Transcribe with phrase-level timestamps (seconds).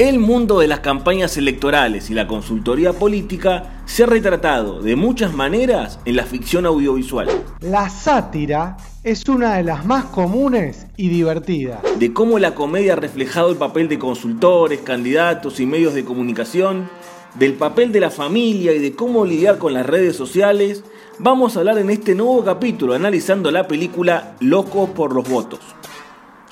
[0.00, 5.34] El mundo de las campañas electorales y la consultoría política se ha retratado de muchas
[5.34, 7.28] maneras en la ficción audiovisual.
[7.60, 11.80] La sátira es una de las más comunes y divertidas.
[11.98, 16.88] De cómo la comedia ha reflejado el papel de consultores, candidatos y medios de comunicación,
[17.34, 20.82] del papel de la familia y de cómo lidiar con las redes sociales,
[21.18, 25.60] vamos a hablar en este nuevo capítulo analizando la película Locos por los Votos.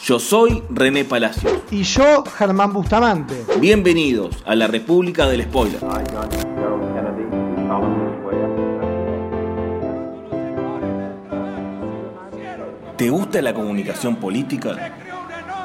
[0.01, 1.53] Yo soy René Palacios.
[1.73, 3.35] Y yo, Germán Bustamante.
[3.61, 5.81] Bienvenidos a la República del Spoiler.
[12.97, 14.95] ¿Te gusta la comunicación política?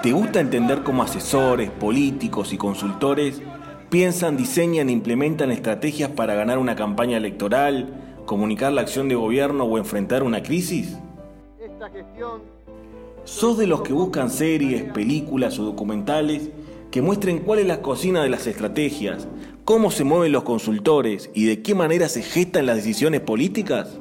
[0.01, 3.41] ¿Te gusta entender cómo asesores, políticos y consultores
[3.89, 7.93] piensan, diseñan e implementan estrategias para ganar una campaña electoral,
[8.25, 10.97] comunicar la acción de gobierno o enfrentar una crisis?
[11.59, 12.62] Esta gestión
[13.25, 16.49] ¿Sos de los que buscan series, películas o documentales
[16.91, 19.29] que muestren cuál es la cocina de las estrategias,
[19.63, 23.99] cómo se mueven los consultores y de qué manera se gestan las decisiones políticas?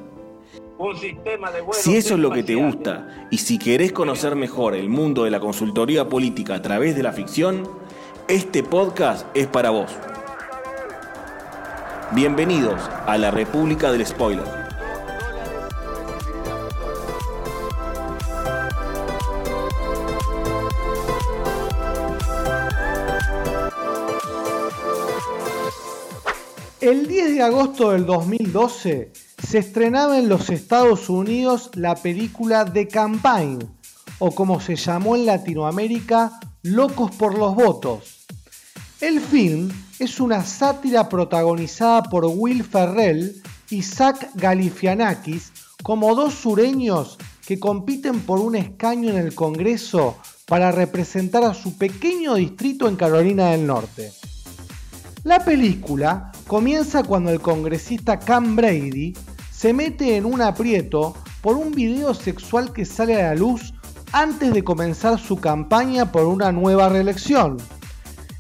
[1.71, 5.31] si eso es lo que te gusta y si querés conocer mejor el mundo de
[5.31, 7.69] la consultoría política a través de la ficción,
[8.27, 9.93] este podcast es para vos.
[12.11, 14.62] Bienvenidos a la República del Spoiler.
[26.83, 32.89] El 10 de agosto del 2012 se estrenaba en los Estados Unidos la película The
[32.89, 33.61] Campaign,
[34.19, 38.27] o como se llamó en Latinoamérica, Locos por los Votos.
[39.01, 45.53] El film es una sátira protagonizada por Will Ferrell y Zach Galifianakis
[45.85, 51.79] como dos sureños que compiten por un escaño en el Congreso para representar a su
[51.79, 54.11] pequeño distrito en Carolina del Norte.
[55.25, 59.17] La película comienza cuando el congresista Cam Brady
[59.53, 63.73] se mete en un aprieto por un video sexual que sale a la luz
[64.11, 67.59] antes de comenzar su campaña por una nueva reelección.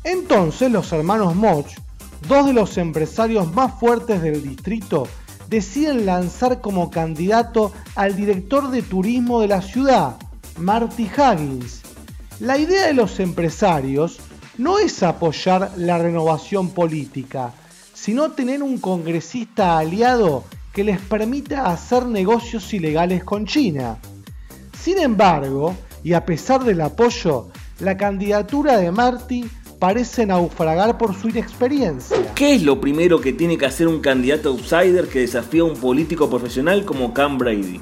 [0.03, 1.69] Entonces los hermanos Moch,
[2.27, 5.06] dos de los empresarios más fuertes del distrito,
[5.49, 10.17] deciden lanzar como candidato al director de turismo de la ciudad,
[10.59, 11.83] Marty Huggins.
[12.41, 14.19] La idea de los empresarios
[14.59, 17.53] no es apoyar la renovación política,
[17.95, 23.99] sino tener un congresista aliado que les permita hacer negocios ilegales con China.
[24.79, 27.49] Sin embargo, y a pesar del apoyo,
[27.81, 29.45] la candidatura de Marty
[29.79, 32.17] parece naufragar por su inexperiencia.
[32.35, 35.77] ¿Qué es lo primero que tiene que hacer un candidato outsider que desafía a un
[35.77, 37.81] político profesional como Cam Brady?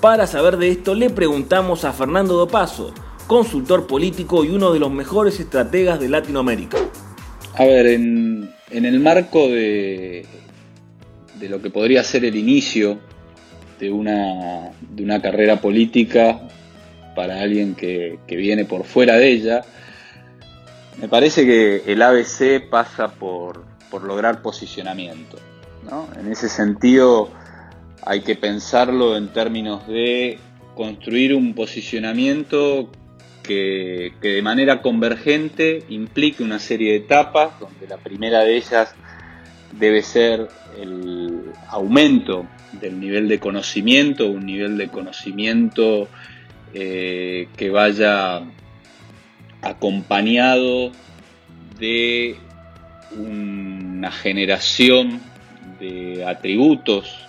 [0.00, 2.94] Para saber de esto le preguntamos a Fernando Dopaso,
[3.30, 6.78] consultor político y uno de los mejores estrategas de Latinoamérica.
[7.54, 10.26] A ver, en, el marco de,
[11.38, 12.98] de, lo que podría ser el inicio
[13.78, 16.40] de una, de una carrera política
[17.14, 19.62] para alguien que, viene por fuera de ella,
[21.00, 25.38] me parece que el ABC pasa por, por lograr posicionamiento.
[26.18, 27.30] En ese sentido
[28.02, 30.40] hay que pensarlo en términos de
[30.74, 32.90] construir un posicionamiento
[33.42, 38.94] que, de manera convergente implique una serie de etapas, donde la primera de ellas
[39.78, 40.48] debe ser
[40.80, 46.08] el aumento del nivel de conocimiento, un nivel de conocimiento
[46.74, 48.42] eh, que vaya
[49.62, 50.92] acompañado
[51.78, 52.36] de
[53.16, 55.20] una generación
[55.80, 57.26] de atributos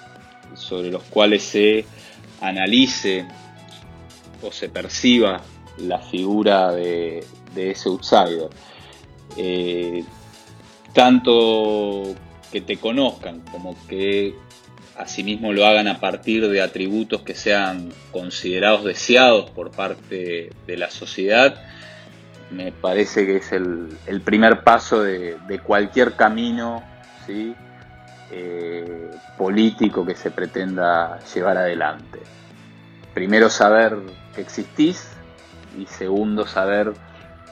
[0.54, 1.86] sobre los cuales se
[2.42, 3.26] analice
[4.42, 5.42] o se perciba
[5.78, 8.50] la figura de, ese outsider.
[9.38, 10.04] Eh,
[10.94, 12.16] tanto
[12.52, 14.36] que te conozcan como que
[14.98, 20.92] asimismo lo hagan a partir de atributos que sean considerados deseados por parte de la
[20.92, 21.56] sociedad,
[22.52, 26.84] me parece que es el, primer paso de, cualquier camino.
[28.34, 32.20] Eh, político que se pretenda llevar adelante.
[33.14, 33.97] Primero saber
[34.35, 35.09] que existís,
[35.78, 36.94] y segundo, saber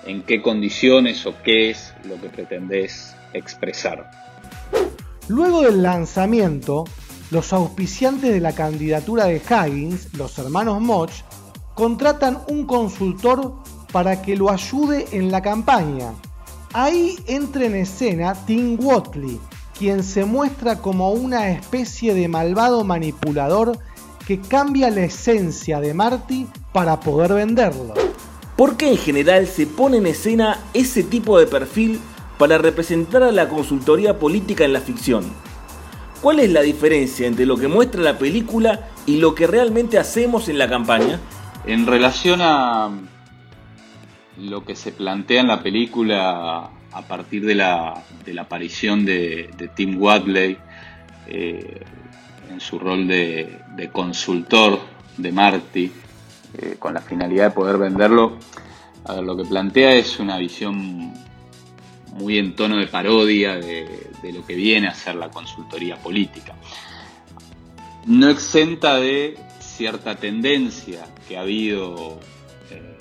[0.06, 4.10] en qué condiciones o qué es lo que pretendés expresar.
[5.28, 6.86] Luego del lanzamiento,
[7.32, 11.12] los auspiciantes de la candidatura de Huggins, los hermanos Moch,
[11.76, 13.54] contratan un consultor
[13.92, 16.14] para que lo ayude en la campaña.
[16.74, 19.40] Ahí entra en escena Tim Watley,
[19.78, 23.78] quien se muestra como una especie de malvado manipulador
[24.28, 27.94] que cambia la esencia de Marty para poder venderlo.
[28.60, 31.98] ¿Por qué en general se pone en escena ese tipo de perfil
[32.38, 35.24] para representar a la consultoría política en la ficción?
[36.22, 40.50] ¿Cuál es la diferencia entre lo que muestra la película y lo que realmente hacemos
[40.50, 41.22] en la campaña?
[41.66, 42.90] En relación a
[44.36, 48.04] lo que se plantea en la película a partir de la,
[48.42, 50.58] aparición de, Tim Wadley
[51.28, 51.80] eh,
[52.52, 54.82] en su rol de, consultor
[55.16, 55.94] de Marty,
[56.58, 58.38] eh, con la finalidad de poder venderlo,
[59.06, 61.14] a ver, lo que plantea es una visión
[62.14, 63.88] muy en tono de parodia de,
[64.34, 66.54] lo que viene a ser la consultoría política.
[68.06, 72.20] No exenta de cierta tendencia que ha habido
[72.70, 72.98] eh,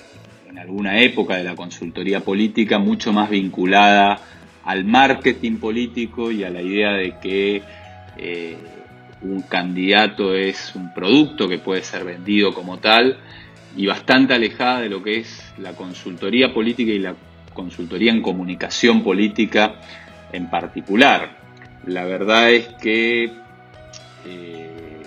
[0.49, 4.19] en alguna época de la consultoría política, mucho más vinculada
[4.63, 7.63] al marketing político y a la idea de que
[8.17, 8.57] eh,
[9.21, 13.17] un candidato es un producto que puede ser vendido como tal
[13.75, 17.15] y bastante alejada de lo que es la consultoría política y la
[17.53, 19.75] consultoría en comunicación política
[20.31, 21.37] en particular.
[21.85, 23.31] La verdad es que
[24.25, 25.03] eh,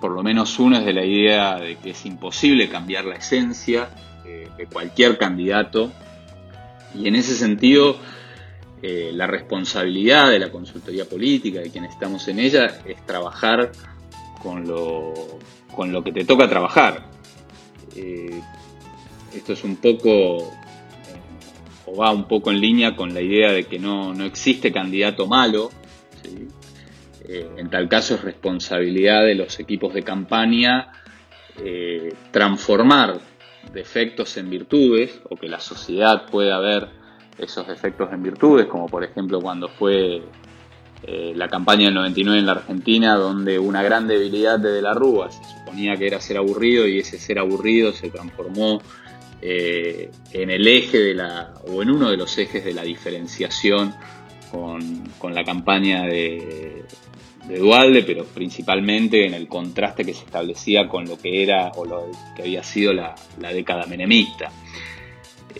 [0.00, 3.88] por lo menos uno es de la idea de que es imposible cambiar la esencia
[4.24, 5.92] eh, de cualquier candidato
[6.94, 7.96] y en ese sentido
[8.82, 13.72] eh, la responsabilidad de la consultoría política, de quienes estamos en ella, es trabajar
[14.42, 15.14] con lo,
[15.74, 17.10] con lo que te toca trabajar.
[19.32, 20.50] esto es un poco
[21.90, 25.70] o va un poco en línea con la idea de que no, existe candidato malo.
[27.28, 30.92] Eh, en tal caso es responsabilidad de los equipos de campaña
[31.62, 33.20] eh, transformar
[33.72, 36.88] defectos en virtudes o que la sociedad pueda ver
[37.38, 40.22] esos defectos en virtudes, como por ejemplo cuando fue
[41.02, 44.92] eh, la campaña del 99 en la Argentina, donde una gran debilidad de De la
[44.92, 48.82] Rúa se suponía que era ser aburrido y ese ser aburrido se transformó
[49.40, 53.94] eh, en el eje de la, o en uno de los ejes de la diferenciación
[54.50, 56.84] con, la campaña de,
[57.48, 62.10] Dualde, pero principalmente en el contraste que se establecía con lo que era o lo
[62.36, 64.52] que había sido la, década menemista.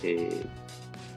[0.03, 0.43] Eh,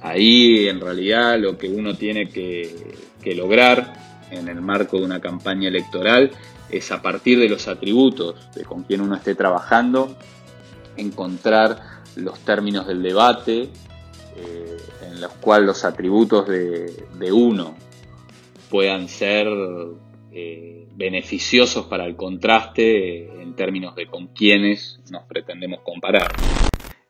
[0.03, 2.93] ahí en realidad lo que uno tiene que,
[3.35, 3.93] lograr
[4.31, 6.31] en el marco de una campaña electoral
[6.69, 10.15] es a partir de los atributos de con quien uno esté trabajando,
[10.97, 13.69] encontrar los términos del debate,
[14.35, 14.77] eh,
[15.07, 17.75] en los cuales los atributos de, uno
[18.69, 19.47] puedan ser
[20.33, 26.31] eh, beneficiosos para el contraste en términos de con quiénes nos pretendemos comparar.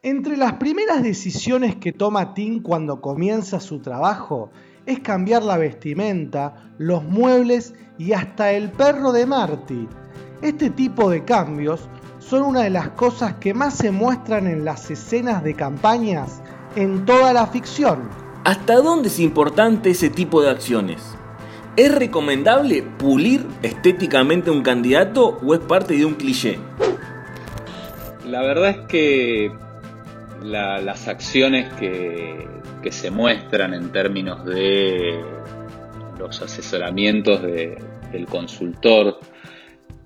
[0.06, 4.52] Entre las primeras decisiones que toma Tim cuando comienza su trabajo
[4.86, 9.88] es cambiar la vestimenta, los muebles y hasta el perro de Marty.
[10.42, 11.88] Este tipo de cambios
[12.20, 16.42] son una de las cosas que más se muestran en las escenas de campañas
[16.76, 18.10] en toda la ficción.
[18.44, 21.02] ¿Hasta dónde es importante ese tipo de acciones?
[21.78, 26.60] ¿Es recomendable pulir estéticamente un candidato o es parte de un cliché?
[28.26, 29.64] La verdad es que
[30.44, 32.48] las acciones que,
[32.92, 35.18] se muestran en términos de
[36.19, 39.19] los asesoramientos del consultor,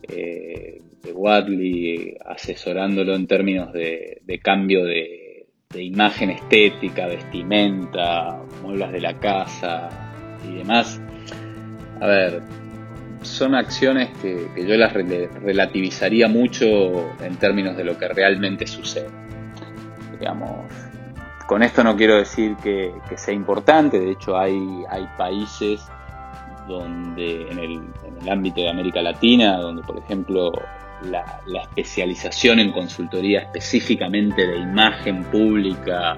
[0.04, 9.20] eh, de Wadley asesorándolo en términos de, cambio de, imagen estética, vestimenta, muebles de la
[9.20, 9.90] casa
[10.48, 11.02] y demás.
[12.00, 12.42] A ver,
[13.22, 19.27] son acciones que, yo las relativizaría mucho en términos de lo que realmente sucede.
[20.20, 20.72] Digamos,
[21.48, 25.82] con esto no quiero decir que, sea importante, de hecho hay, hay países
[26.68, 30.52] donde en el, ámbito de América Latina, donde por ejemplo
[31.04, 36.18] la, especialización en consultoría específicamente de imagen pública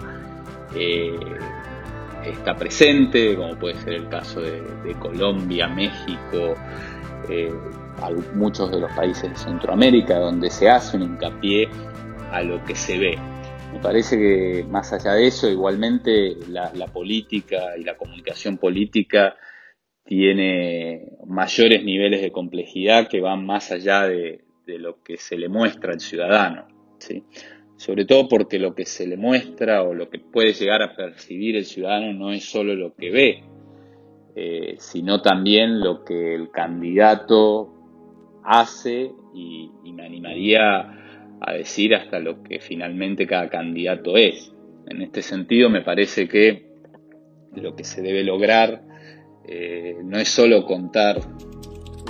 [0.75, 1.20] eh,
[2.25, 4.63] está presente, como puede ser el caso de,
[5.00, 6.56] Colombia, México,
[7.29, 7.53] eh,
[8.34, 11.70] muchos de los países de Centroamérica, donde se hace un hincapié
[12.32, 13.20] a lo que se ve.
[13.81, 19.36] Parece que más allá de eso, igualmente la política y la comunicación política
[20.09, 25.93] tiene mayores niveles de complejidad que van más allá de, lo que se le muestra
[25.93, 26.67] al ciudadano.
[27.75, 31.55] Sobre todo porque lo que se le muestra o lo que puede llegar a percibir
[31.55, 33.43] el ciudadano no es solo lo que ve,
[34.36, 37.71] eh, sino también lo que el candidato
[38.43, 40.99] hace y, me animaría
[41.41, 44.51] a decir hasta lo que finalmente cada candidato es.
[44.88, 46.67] En este sentido me parece que
[47.55, 48.81] lo que se debe lograr
[49.48, 51.19] eh, no es solo contar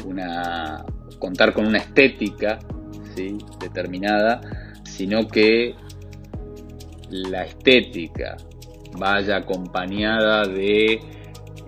[0.05, 0.85] una,
[1.19, 2.59] contar con una estética
[3.59, 4.39] determinada,
[4.83, 5.75] sino que
[7.09, 8.37] la estética
[8.97, 10.99] vaya acompañada de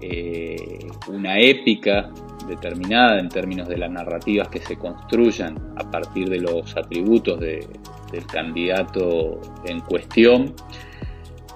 [0.02, 2.12] eh, una épica
[2.52, 8.26] determinada en términos de las narrativas que se construyan a partir de los atributos del
[8.32, 10.54] candidato en cuestión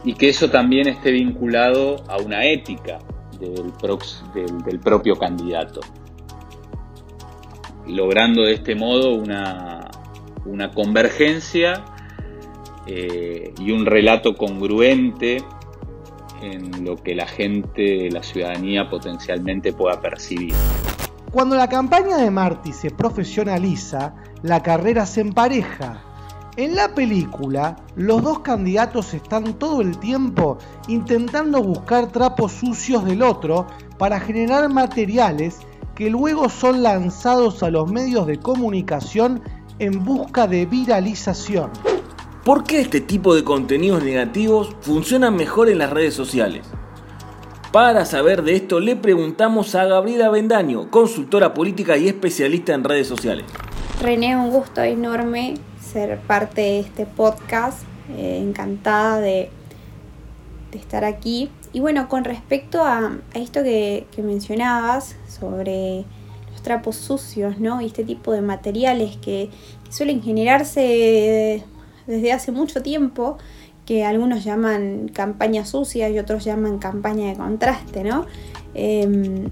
[0.05, 2.99] y que eso también esté vinculado a una ética
[3.39, 5.81] del, propio candidato,
[7.87, 9.89] logrando de este modo una,
[10.45, 11.83] una convergencia
[12.87, 15.37] eh, y un relato congruente
[16.41, 20.53] en lo que la gente, la ciudadanía potencialmente pueda percibir.
[21.35, 26.01] Cuando la campaña de Marty se profesionaliza, la carrera se empareja.
[26.55, 33.21] En la película, los dos candidatos están todo el tiempo intentando buscar trapos sucios del
[33.21, 35.57] otro para generar materiales
[35.93, 39.41] que luego son lanzados a los medios de comunicación
[39.79, 41.69] en busca de viralización.
[42.45, 46.65] ¿Por qué este tipo de contenidos negativos funcionan mejor en las redes sociales?
[47.75, 53.05] Para saber de esto le preguntamos a Gabriela Bendaño, consultora política y especialista en redes
[53.05, 53.43] sociales.
[54.01, 57.81] René, un gusto enorme ser parte de este podcast,
[58.15, 59.49] eh, encantada de,
[60.71, 61.49] estar aquí.
[61.73, 66.05] Y bueno, con respecto a, esto que, mencionabas sobre
[66.53, 67.81] los trapos sucios, ¿no?
[67.81, 69.49] Y este tipo de materiales que
[69.89, 71.65] suelen generarse
[72.07, 73.37] desde hace mucho tiempo,
[73.85, 78.25] que algunos llaman campaña sucia y otros llaman campaña de contraste, ¿no?
[78.73, 79.49] Em,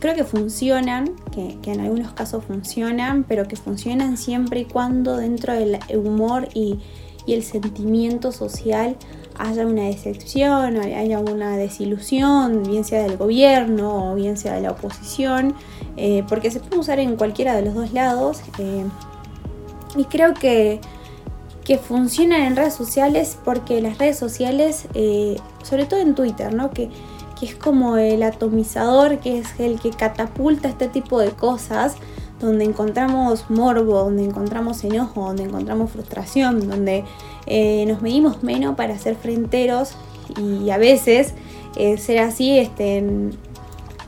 [0.00, 5.52] creo que funcionan, que, en algunos casos funcionan, pero que funcionan siempre y cuando dentro
[5.54, 6.78] del humor y,
[7.26, 8.98] el sentimiento social
[9.38, 14.72] haya una decepción, haya una desilusión, bien sea del gobierno o bien sea de la
[14.72, 15.54] oposición,
[15.96, 18.42] eh, porque se puede usar en cualquiera de los dos lados.
[18.58, 18.84] Eh,
[19.96, 20.80] y creo que
[21.64, 26.70] que funcionan en redes sociales porque las redes sociales, eh, sobre todo en Twitter, ¿no?
[26.70, 26.90] Que,
[27.38, 31.96] que, es como el atomizador, que es el que catapulta este tipo de cosas,
[32.40, 37.04] donde encontramos morbo, donde encontramos enojo, donde encontramos frustración, donde
[37.46, 39.94] eh, nos medimos menos para ser fronteros
[40.38, 41.34] y a veces
[41.76, 43.02] eh, ser así este,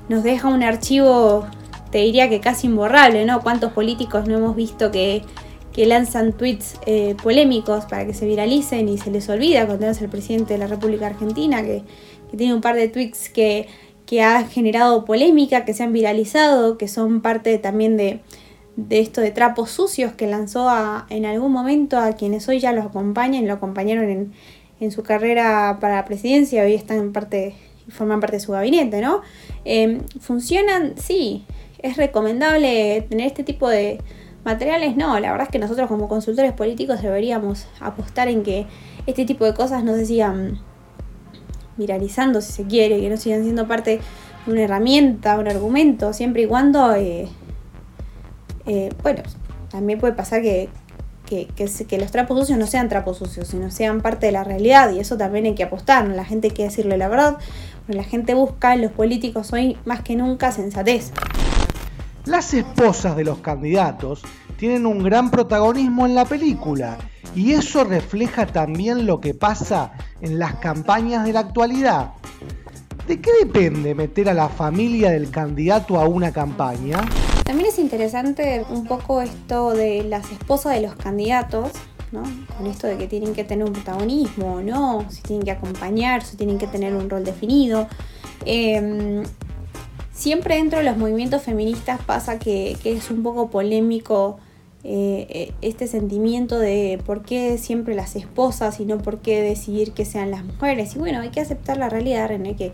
[0.08, 1.46] nos deja un archivo,
[1.90, 3.40] te diría que casi imborrable, ¿no?
[3.40, 5.22] ¿Cuántos políticos no hemos visto que
[5.76, 10.00] que lanzan tweets eh, polémicos para que se viralicen y se les olvida cuando es
[10.00, 11.83] el presidente de la República Argentina, que,
[12.35, 13.68] tiene un par de tweets que,
[14.06, 18.21] que, ha generado polémica, que se han viralizado, que son parte también de,
[18.88, 20.71] esto de trapos sucios que lanzó
[21.11, 24.33] en algún momento a quienes hoy ya los acompañan, lo acompañaron
[24.80, 27.54] en, su carrera para la presidencia, hoy están en parte,
[27.90, 29.21] forman parte de su gabinete, ¿no?
[29.66, 30.95] Eh, ¿Funcionan?
[30.97, 31.45] Sí.
[31.78, 33.99] Es recomendable tener este tipo de,
[34.46, 38.68] Materiales no, la verdad es que nosotros como consultores políticos deberíamos apostar en que
[39.04, 40.60] este tipo de cosas no se sigan
[41.76, 43.98] viralizando si se quiere, que no sigan siendo parte
[44.46, 47.26] de una herramienta, un argumento, siempre y cuando, eh,
[48.66, 49.24] eh, bueno,
[49.68, 50.68] también puede pasar que,
[51.24, 55.00] que, los trapos sucios no sean trapos sucios, sino sean parte de la realidad y
[55.00, 57.38] eso también hay que apostar, la gente quiere decirle la verdad,
[57.88, 61.10] la gente busca en los políticos hoy más que nunca sensatez.
[62.26, 64.23] Las esposas de los candidatos
[64.59, 66.99] tienen un gran protagonismo en la película
[67.37, 72.14] y eso refleja también lo que pasa en las campañas de la actualidad.
[73.06, 77.00] ¿De qué depende meter a la familia del candidato a una campaña?
[77.45, 81.71] También es interesante un poco esto de las esposas de los candidatos,
[82.11, 82.25] ¿no?
[82.59, 86.25] Con esto de que tienen que tener un protagonismo o no, si tienen que acompañar,
[86.25, 87.87] si tienen que tener un rol definido.
[88.45, 89.23] Em,
[90.16, 94.38] Siempre dentro de los movimientos feministas pasa que, es un poco polémico
[94.82, 99.92] eh, eh, este sentimiento de por qué siempre las esposas y no por qué decidir
[99.92, 100.96] que sean las mujeres.
[100.96, 102.73] Y bueno, hay que aceptar la realidad, René, que,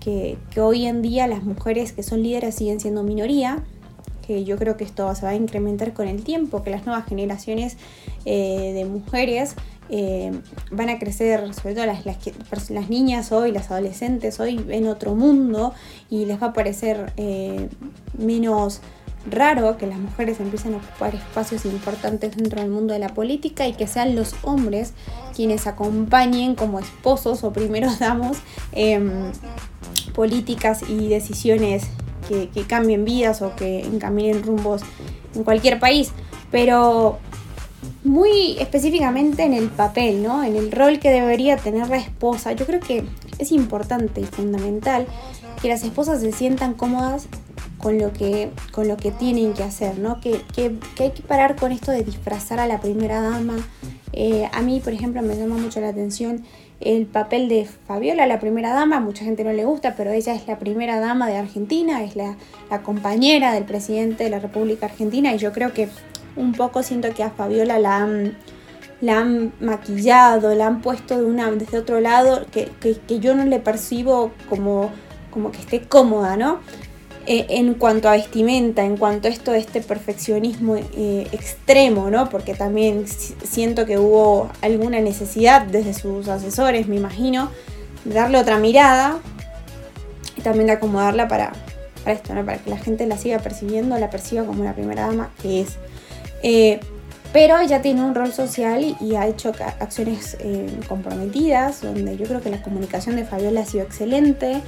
[0.00, 3.62] que, hoy en día las mujeres que son líderes siguen siendo minoría,
[4.26, 7.06] que yo creo que esto se va a incrementar con el tiempo, que las nuevas
[7.06, 7.76] generaciones
[8.24, 9.54] eh, de mujeres
[9.90, 10.32] eh,
[10.70, 15.74] van a crecer, sobre todo las, niñas hoy, las adolescentes hoy, en otro mundo
[16.08, 17.68] y les va a parecer eh,
[18.16, 18.80] menos
[19.30, 23.66] raro que las mujeres empiecen a ocupar espacios importantes dentro del mundo de la política
[23.66, 24.92] y que sean los hombres
[25.34, 28.38] quienes acompañen como esposos o primeros damos
[28.72, 29.32] em,
[30.14, 31.84] políticas y decisiones
[32.28, 34.82] que, que cambien vidas o que encaminen rumbos
[35.34, 36.12] en cualquier país.
[36.50, 37.18] Pero
[38.04, 40.44] muy específicamente en el papel, ¿no?
[40.44, 42.52] En el rol que debería tener la esposa.
[42.52, 43.04] Yo creo que
[43.38, 45.06] es importante y fundamental
[45.60, 47.26] que las esposas se sientan cómodas
[47.78, 50.20] con lo que, con lo que tienen que hacer, ¿no?
[50.20, 53.56] Que, hay que parar con esto de disfrazar a la primera dama
[54.16, 56.44] Eh, a mí, por ejemplo, me llama mucho la atención
[56.80, 60.46] el papel de Fabiola, la primera dama, mucha gente no le gusta, pero ella es
[60.46, 62.36] la primera dama de Argentina, es la,
[62.84, 65.88] compañera del presidente de la República Argentina y yo creo que
[66.36, 68.36] un poco siento que a Fabiola la han,
[69.00, 73.44] la han maquillado, la han puesto de una, desde otro lado, que, que yo no
[73.44, 74.90] le percibo como,
[75.30, 76.60] como que esté cómoda, ¿no?
[77.26, 82.28] Eh, en cuanto a vestimenta, en cuanto a esto de este perfeccionismo eh, extremo, ¿no?
[82.28, 87.50] Porque también siento que hubo alguna necesidad desde sus asesores, me imagino,
[88.04, 89.20] de darle otra mirada
[90.36, 91.54] y también de acomodarla para,
[92.04, 92.44] esto, ¿no?
[92.44, 95.78] Para que la gente la siga percibiendo, la perciba como la primera dama que es.
[96.44, 96.78] Eh,
[97.32, 100.36] pero ella tiene un rol social y, ha hecho acciones
[100.88, 104.62] comprometidas, donde yo creo que la comunicación de Fabiola ha sido excelente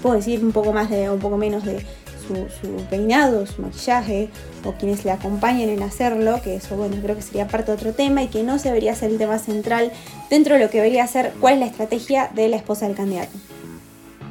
[0.00, 1.84] puedo decir un poco más de, un poco menos de
[2.26, 4.28] su, peinado, su maquillaje,
[4.64, 7.92] o quienes le acompañen en hacerlo, que eso bueno, creo que sería parte de otro
[7.92, 9.90] tema y que no debería ser el tema central
[10.28, 13.32] dentro de lo que debería ser cuál es la estrategia de la esposa del candidato.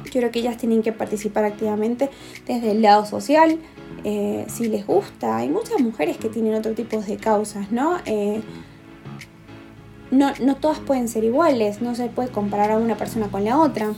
[0.06, 2.08] Yo creo que ellas tienen que participar activamente
[2.46, 3.58] desde el lado social,
[4.04, 5.36] eh, si les gusta.
[5.36, 7.98] Hay muchas mujeres que tienen otro tipo de causas, ¿no?
[8.06, 8.42] Eh,
[10.10, 13.58] no, no todas pueden ser iguales, no se puede comparar a una persona con la
[13.58, 13.92] otra.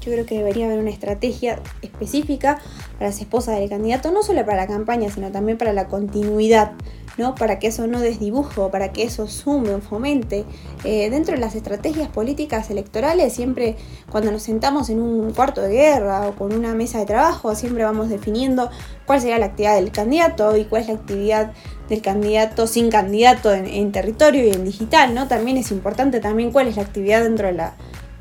[0.00, 2.60] Yo creo que debería haber una estrategia específica
[2.94, 6.72] para las esposas del candidato, no solo para la campaña, sino también para la continuidad,
[7.16, 7.34] ¿no?
[7.34, 10.44] Para que eso no desdibujo, para que eso sume o fomente.
[10.84, 13.76] Eh, dentro de las estrategias políticas electorales, siempre
[14.10, 17.84] cuando nos sentamos en un cuarto de guerra o con una mesa de trabajo, siempre
[17.84, 18.70] vamos definiendo
[19.06, 21.52] cuál sería la actividad del candidato y cuál es la actividad
[21.88, 25.28] del candidato sin candidato en, en territorio y en digital, ¿no?
[25.28, 27.74] También es importante también cuál es la actividad dentro de la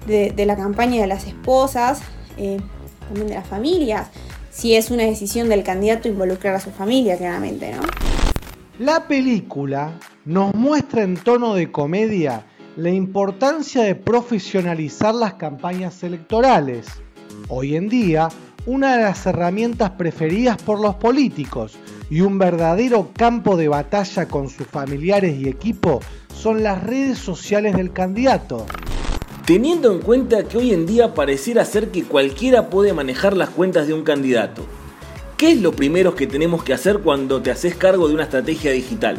[0.05, 1.99] de, la campaña de las esposas,
[2.37, 2.57] eh,
[3.07, 4.07] también de las familias,
[4.51, 7.81] si es una decisión del candidato involucrar a su familia, claramente, ¿no?
[8.79, 16.85] La película nos muestra en tono de comedia la importancia de profesionalizar las campañas electorales.
[17.47, 18.27] Hoy en día,
[18.65, 21.77] una de las herramientas preferidas por los políticos
[22.09, 26.01] y un verdadero campo de batalla con sus familiares y equipo
[26.33, 28.65] son las redes sociales del candidato
[29.45, 33.85] teniendo en cuenta que hoy en día pareciera ser que cualquiera puede manejar las cuentas
[33.85, 34.65] de un candidato.
[35.37, 38.71] ¿Qué es lo primero que tenemos que hacer cuando te haces cargo de una estrategia
[38.71, 39.17] digital?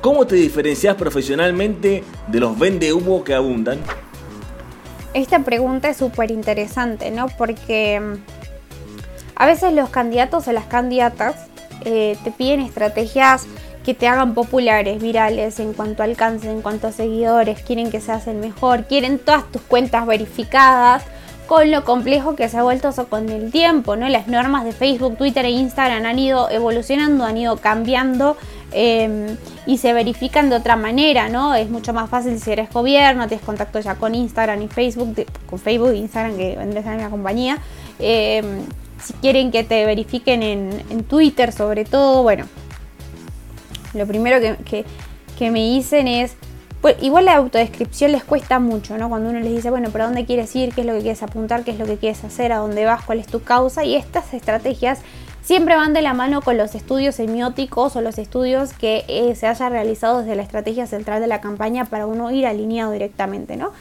[0.00, 3.78] ¿Cómo te diferencias profesionalmente de los vende humo que abundan?
[5.14, 7.28] Esta pregunta es súper interesante, ¿no?
[7.38, 8.14] Porque mm,
[9.36, 11.36] a veces los candidatos o las candidatas
[11.84, 13.46] eh, te piden estrategias
[13.84, 18.00] que te hagan populares, virales en cuanto a alcance, en cuanto a seguidores, quieren que
[18.00, 21.04] seas el mejor, quieren todas tus cuentas verificadas,
[21.50, 24.08] con lo complejo que se ha vuelto eso con el tiempo, ¿no?
[24.08, 28.36] Las normas de Facebook, Twitter e Instagram han ido evolucionando, han ido cambiando
[28.70, 29.36] em,
[29.66, 31.56] y se verifican de otra manera, ¿no?
[31.56, 35.58] Es mucho más fácil si eres gobierno, tienes contacto ya con Instagram y Facebook, con
[35.58, 37.58] Facebook e Instagram que vendrás a la compañía.
[37.98, 38.60] Em,
[39.02, 42.46] si quieren que te verifiquen en, en Twitter sobre todo, bueno,
[43.92, 44.84] lo primero que,
[45.40, 46.36] me dicen es,
[46.80, 49.08] pues, igual la autodescripción les cuesta mucho, ¿no?
[49.08, 50.74] Cuando uno les dice, bueno, ¿pero dónde quieres ir?
[50.74, 51.62] ¿Qué es lo que quieres apuntar?
[51.62, 52.52] ¿Qué es lo que quieres hacer?
[52.52, 53.04] ¿A dónde vas?
[53.04, 53.84] ¿Cuál es tu causa?
[53.84, 55.00] Y estas estrategias
[55.42, 59.46] siempre van de la mano con los estudios semióticos o los estudios que eh, se
[59.46, 63.72] haya realizado desde la estrategia central de la campaña para uno ir alineado directamente, ¿no?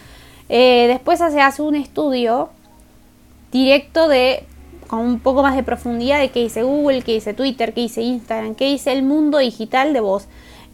[0.49, 2.49] Eh, después se hace un estudio
[3.51, 4.43] directo de
[4.87, 8.01] con un poco más de profundidad de qué dice Google, qué dice Twitter, qué dice
[8.01, 10.27] Instagram, qué dice el mundo digital de vos.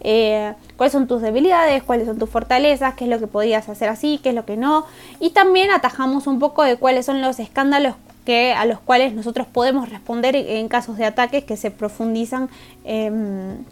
[0.08, 3.90] Eh, cuáles son tus debilidades, cuáles son tus fortalezas, qué es lo que podías hacer
[3.90, 4.86] así, qué es lo que no.
[5.20, 9.48] Y también atajamos un poco de cuáles son los escándalos que, a los cuales nosotros
[9.48, 12.50] podemos responder en casos de ataques que se profundizan
[12.84, 13.66] en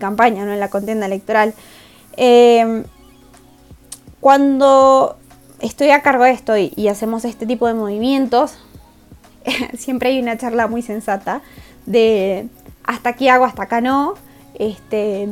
[0.00, 0.52] campaña, ¿no?
[0.52, 1.54] en la contienda electoral.
[2.16, 2.82] Eh,
[4.18, 5.16] cuando
[5.60, 8.58] estoy a cargo de esto y hacemos este tipo de movimientos,
[9.78, 11.40] siempre hay una charla muy sensata
[11.86, 12.48] de
[12.82, 14.14] hasta aquí hago, hasta acá no.
[14.58, 15.28] Este,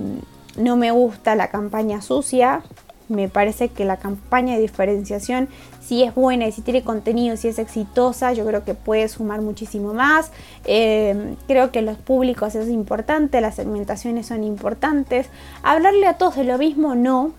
[0.56, 2.62] no me gusta la campaña sucia.
[3.08, 5.48] Me parece que la campaña de diferenciación,
[5.82, 9.42] si es buena y si tiene contenido, si es exitosa, yo creo que puede sumar
[9.42, 10.30] muchísimo más.
[10.64, 15.26] Eh, creo que los públicos es importante, las segmentaciones son importantes.
[15.62, 17.32] Hablarle a todos de lo mismo, no.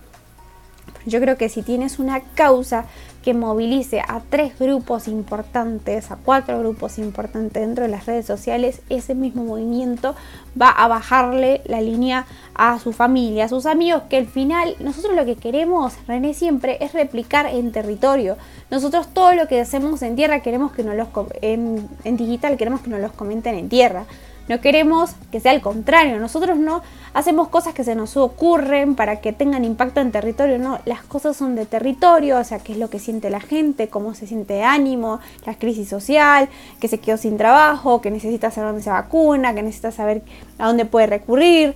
[1.08, 2.86] Yo creo que si tienes una causa
[3.26, 8.82] que movilice a tres grupos importantes, a cuatro grupos importantes dentro de las redes sociales,
[8.90, 10.14] ese mismo movimiento
[10.62, 15.16] va a bajarle la línea a su familia, a sus amigos, que al final nosotros
[15.16, 18.38] lo que queremos, René, siempre es replicar en territorio.
[18.70, 21.08] Nosotros todo lo que hacemos en tierra queremos que nos los
[21.42, 24.06] en, en digital queremos que nos los comenten en tierra.
[24.48, 26.20] No queremos que sea al contrario.
[26.20, 30.60] Nosotros no hacemos cosas que se nos ocurren para que tengan impacto en territorio.
[30.60, 33.88] No, las cosas son de territorio, o sea, qué es lo que siente la gente,
[33.88, 36.48] cómo se siente ánimo, la crisis social,
[36.80, 40.22] que se quedó sin trabajo, que necesita saber dónde se vacuna, que necesita saber
[40.60, 41.74] a dónde puede recurrir.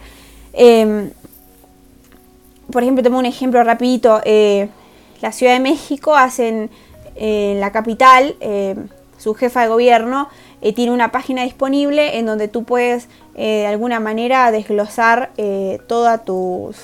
[0.53, 1.09] Em,
[2.71, 4.21] por ejemplo, tengo un ejemplo rapidito.
[4.25, 4.69] Eh,
[5.21, 6.69] la Ciudad de México hacen
[7.15, 8.75] en la capital, eh,
[9.17, 10.29] su jefa de gobierno
[10.61, 15.31] eh, tiene una página disponible en donde tú puedes de alguna manera desglosar
[15.87, 16.75] toda tus,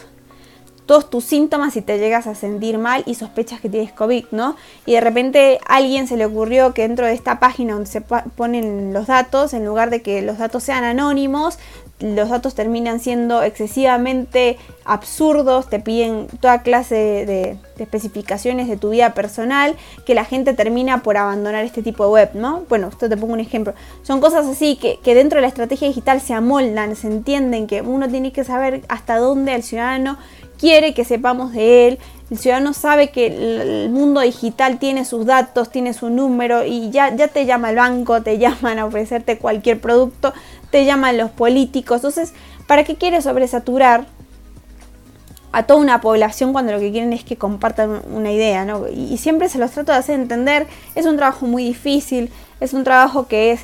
[0.85, 4.55] todos tus síntomas si te llegas a sentir mal y sospechas que tienes COVID, ¿no?
[4.85, 8.01] Y de repente a alguien se le ocurrió que dentro de esta página donde se
[8.01, 11.57] ponen los datos, en lugar de que los datos sean anónimos,
[11.99, 19.13] los datos terminan siendo excesivamente absurdos, te piden toda clase de, especificaciones de tu vida
[19.13, 22.63] personal, que la gente termina por abandonar este tipo de web, ¿no?
[22.67, 23.73] Bueno, esto te pongo un ejemplo.
[24.03, 27.81] Son cosas así que, que dentro de la estrategia digital se amoldan, se entienden que
[27.81, 30.17] uno tiene que saber hasta dónde el ciudadano
[30.58, 31.99] quiere que sepamos de él.
[32.31, 33.27] El ciudadano sabe que
[33.84, 37.75] el mundo digital tiene sus datos, tiene su número y ya, ya te llama el
[37.75, 40.34] banco, te llaman a ofrecerte cualquier producto
[40.75, 41.99] te llaman los políticos.
[41.99, 42.33] Entonces,
[42.67, 44.07] ¿para qué quieres sobresaturar
[45.53, 48.65] a toda una población cuando lo que quieren es que compartan una idea?
[48.65, 48.85] ¿no?
[48.89, 50.67] Y, siempre se los trato de hacer entender.
[50.93, 53.61] Es un trabajo muy difícil, es un trabajo que es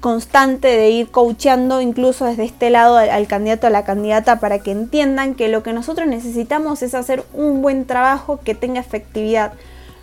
[0.00, 4.70] constante de ir coacheando incluso desde este lado al, candidato a la candidata para que
[4.70, 9.52] entiendan que lo que nosotros necesitamos es hacer un buen trabajo que tenga efectividad.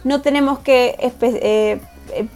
[0.04, 1.12] No tenemos que eh,
[2.14, 2.28] eh,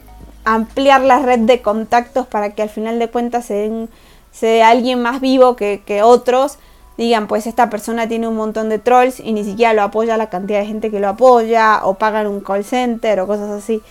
[0.46, 3.90] ampliar la red de contactos para que al final de cuentas se den,
[4.32, 6.58] se alguien más vivo que, otros.
[6.98, 10.30] Digan, pues esta persona tiene un montón de trolls y ni siquiera lo apoya la
[10.30, 13.82] cantidad de gente que lo apoya, o pagan un call center o cosas así.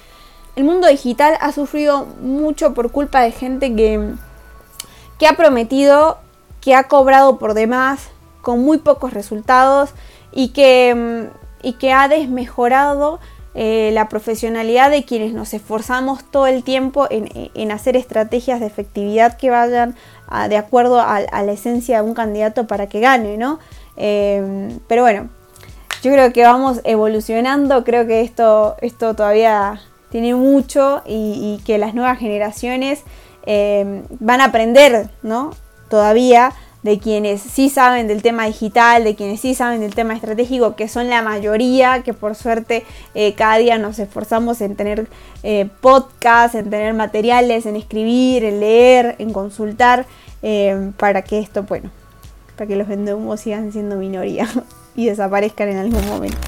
[0.57, 4.15] El mundo digital ha sufrido mucho por culpa de gente que,
[5.19, 6.19] que ha prometido,
[6.61, 8.11] que ha cobrado por demás,
[8.43, 9.91] con muy pocos resultados
[10.33, 11.31] y que,
[11.63, 13.21] y que ha desmejorado
[13.55, 19.37] eh, la profesionalidad de quienes nos esforzamos todo el tiempo en, hacer estrategias de efectividad
[19.37, 19.97] que vayan
[20.49, 23.59] de acuerdo a, la esencia de un candidato para que gane, ¿no?
[23.97, 25.29] Eh, pero bueno,
[26.03, 31.95] yo creo que vamos evolucionando, creo que esto, esto todavía tiene mucho y, que las
[31.95, 33.03] nuevas generaciones
[33.47, 35.51] eh, van a aprender, ¿no?
[35.89, 40.77] Todavía de quienes sí saben del tema digital, de quienes sí saben del tema estratégico,
[40.77, 45.09] que son la mayoría, que por suerte eh, cada día nos esforzamos en tener
[45.43, 50.07] eh, podcasts, en tener materiales, en escribir, en leer, en consultar,
[50.43, 51.91] eh, para que esto, bueno,
[52.57, 54.49] para que los vendehumos sigan siendo minoría
[54.97, 56.39] y desaparezcan en algún momento.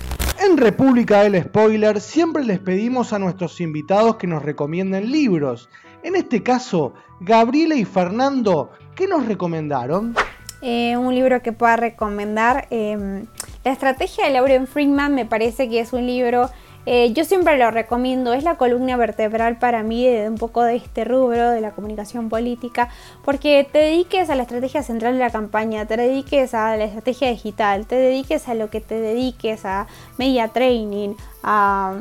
[0.45, 5.69] En República del Spoiler siempre les pedimos a nuestros invitados que nos recomienden libros.
[6.03, 10.15] En este caso, Gabriela y Fernando ¿Qué nos recomendaron?
[10.61, 12.67] Eh, un libro que pueda recomendar.
[12.71, 13.27] Em,
[13.65, 16.51] la estrategia de Lauren Friedman me parece que es un libro,
[16.85, 20.77] eh, yo siempre lo recomiendo, es la columna vertebral para mí de un poco de
[20.77, 22.91] este rubro de la comunicación política,
[23.25, 27.31] porque te dediques a la estrategia central de la campaña, te dediques a la estrategia
[27.31, 29.87] digital, te dediques a lo que te dediques, a
[30.19, 31.95] media training, a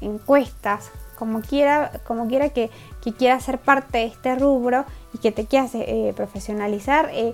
[0.00, 2.70] encuestas, como quiera, como quiera que,
[3.02, 7.32] que quiera ser parte de este rubro y que te quieras eh, profesionalizar, eh,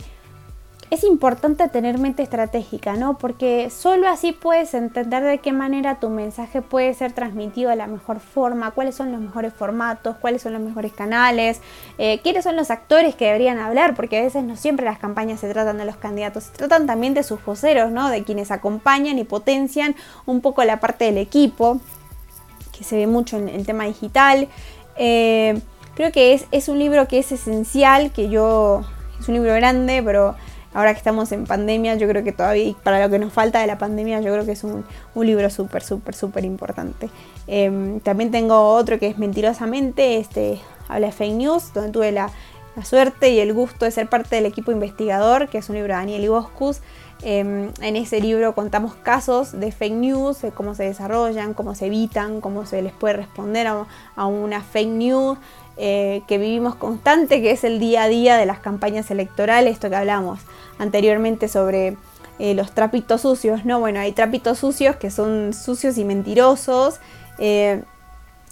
[0.91, 3.19] es importante tener mente estratégica, ¿no?
[3.19, 7.87] Porque solo así puedes entender de qué manera tu mensaje puede ser transmitido de la
[7.87, 11.61] mejor forma, cuáles son los mejores formatos, cuáles son los mejores canales,
[11.99, 15.41] eh, quiénes son los actores que deberían hablar, porque a veces no siempre las campañas
[15.41, 18.09] se tratan de los candidatos, se tratan también de sus voceros, ¿no?
[18.09, 21.81] De quienes acompañan y potencian un poco la parte del equipo,
[22.77, 24.49] que se ve mucho en el tema digital.
[24.99, 28.83] Creo que es, es un libro que es esencial, que yo...
[29.19, 30.37] Es un libro grande, pero
[30.73, 33.67] ahora que estamos en pandemia, yo creo que todavía, para lo que nos falta de
[33.67, 34.85] la pandemia, yo creo que es un,
[35.17, 37.11] libro súper, súper, súper importante.
[37.49, 42.31] Em, también tengo otro que es Mentirosamente, este, habla de fake news, donde tuve la,
[42.85, 45.99] suerte y el gusto de ser parte del equipo investigador, que es un libro de
[45.99, 46.81] Daniel Iboscus.
[47.23, 51.87] Em, en ese libro contamos casos de fake news, de cómo se desarrollan, cómo se
[51.87, 55.39] evitan, cómo se les puede responder a, una fake news.
[55.81, 59.89] Eh, que vivimos constante, que es el día a día de las campañas electorales, esto
[59.89, 60.41] que hablamos
[60.81, 61.97] anteriormente sobre
[62.41, 63.79] eh, los trapitos sucios, ¿no?
[63.79, 66.99] Bueno, hay trapitos sucios que son sucios y mentirosos,
[67.39, 67.83] eh,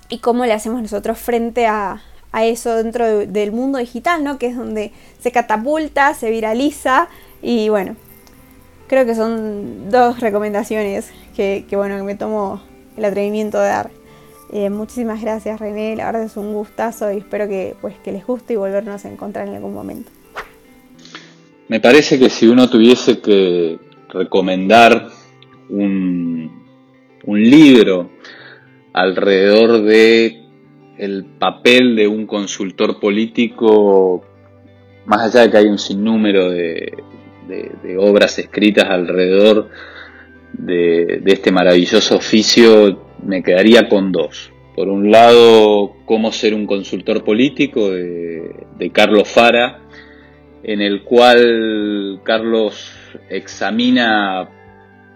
[0.09, 2.03] y cómo le hacemos nosotros frente a,
[2.39, 4.37] eso dentro del mundo digital, ¿no?
[4.37, 7.09] Que es donde se catapulta, se viraliza,
[7.41, 7.97] y bueno,
[8.87, 12.63] creo que son dos recomendaciones que, bueno, que me tomo
[12.97, 13.91] el atrevimiento de dar.
[14.53, 18.25] Eh, muchísimas gracias René, la verdad es un gustazo y espero que, pues, que les
[18.25, 20.11] guste y volvernos a encontrar en algún momento.
[21.69, 25.09] Me parece que si uno tuviese que recomendar
[25.69, 26.65] un,
[27.25, 28.11] un libro
[28.93, 30.43] alrededor de
[30.97, 34.25] el papel de un consultor político,
[35.05, 36.93] más allá de que hay un sinnúmero de,
[37.99, 39.69] obras escritas alrededor
[40.53, 44.53] de, este maravilloso oficio, me quedaría con dos.
[44.75, 49.81] Por un lado, Cómo ser un consultor político de Carlos Fara,
[50.63, 52.93] en el cual Carlos
[53.29, 54.49] examina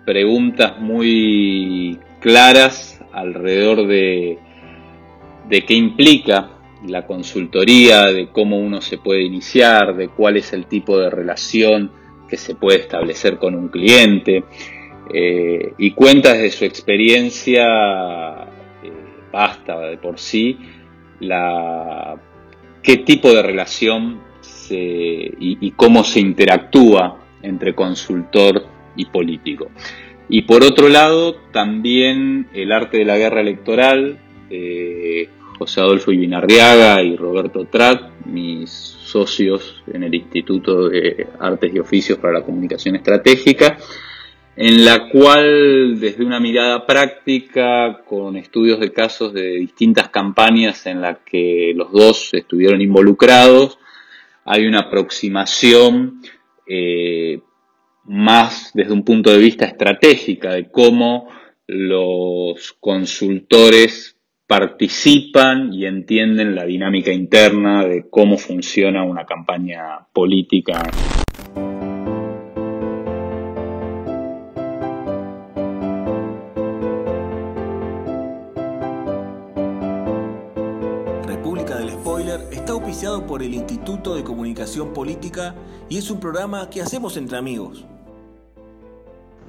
[0.05, 4.39] preguntas muy claras alrededor de,
[5.49, 6.51] de qué implica
[6.87, 11.91] la consultoría, de cómo uno se puede iniciar, de cuál es el tipo de relación
[12.31, 14.45] que se puede establecer con un cliente,
[15.13, 18.93] eh, y cuenta desde su experiencia, eh,
[19.33, 20.57] basta de por sí,
[21.19, 22.17] la,
[22.83, 24.31] qué tipo de relación
[24.73, 29.69] y, cómo se interactúa entre consultor y político.
[30.29, 37.03] Y por otro lado, también el arte de la guerra electoral, eh, José Adolfo Ibinarriaga
[37.03, 42.97] y Roberto Trat, mis socios en el Instituto de Artes y Oficios para la Comunicación
[42.97, 43.77] Estratégica,
[44.57, 51.01] en la cual desde una mirada práctica, con estudios de casos de distintas campañas en
[51.01, 53.79] las que los dos estuvieron involucrados,
[54.45, 56.21] hay una aproximación
[56.67, 57.41] eh,
[58.05, 61.29] más desde un punto de vista estratégica de cómo
[61.67, 64.17] los consultores
[64.51, 70.83] participan y entienden la dinámica interna de cómo funciona una campaña política.
[83.27, 85.55] por el Instituto de Comunicación Política
[85.89, 87.87] y es un programa que hacemos entre amigos.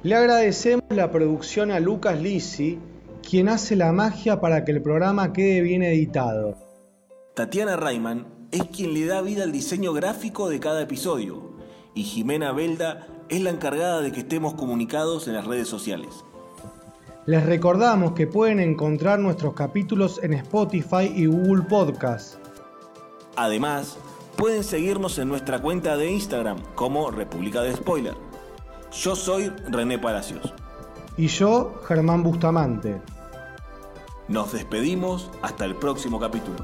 [0.02, 2.78] Le agradecemos la producción a Lucas Lisi,
[3.22, 6.56] quien hace la magia para que el programa quede bien editado.
[7.34, 11.52] Tatiana Rayman es quien le da vida al diseño gráfico de cada episodio
[11.94, 16.24] y Jimena Belda es la encargada de que estemos comunicados en las redes sociales.
[17.24, 22.34] Les recordamos que pueden encontrar nuestros capítulos en Spotify y Google Podcast.
[23.36, 23.96] Además,
[24.36, 28.14] pueden seguirnos en nuestra cuenta de Instagram como República de Spoiler.
[28.92, 30.52] Yo soy René Palacios.
[31.16, 33.02] Y yo, Germán Bustamante.
[34.28, 36.56] Nos despedimos hasta el próximo capítulo.